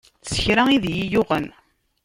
[0.29, 1.47] S kra i d iyi-yuɣen.